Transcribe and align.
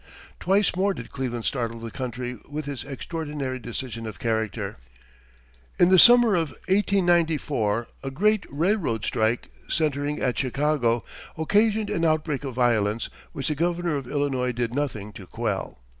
Twice 0.39 0.75
more 0.75 0.95
did 0.95 1.11
Cleveland 1.11 1.45
startle 1.45 1.79
the 1.79 1.91
country 1.91 2.39
with 2.49 2.65
his 2.65 2.83
extraordinary 2.83 3.59
decision 3.59 4.07
of 4.07 4.17
character. 4.17 4.77
In 5.77 5.89
the 5.89 5.99
summer 5.99 6.33
of 6.33 6.49
1894, 6.69 7.87
a 8.01 8.09
great 8.09 8.47
railroad 8.49 9.05
strike, 9.05 9.51
centering 9.69 10.19
at 10.19 10.39
Chicago, 10.39 11.03
occasioned 11.37 11.91
an 11.91 12.03
outbreak 12.03 12.43
of 12.43 12.55
violence, 12.55 13.11
which 13.31 13.49
the 13.49 13.53
governor 13.53 13.95
of 13.95 14.07
Illinois 14.07 14.51
did 14.51 14.73
nothing 14.73 15.13
to 15.13 15.27
quell. 15.27 15.77